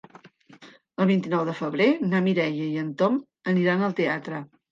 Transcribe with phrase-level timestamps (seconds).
[1.03, 3.21] El vint-i-nou de febrer na Mireia i en Tom
[3.55, 4.41] aniran al teatre.